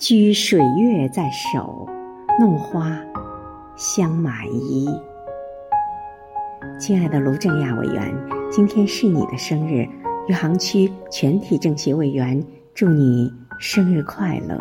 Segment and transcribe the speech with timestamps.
[0.00, 1.86] 掬水月在手，
[2.38, 2.98] 弄花
[3.76, 4.88] 香满衣。
[6.80, 8.10] 亲爱的卢正亚委员，
[8.50, 9.86] 今天是你的生日，
[10.26, 12.42] 余杭区全体政协委员
[12.72, 14.58] 祝你生日快乐。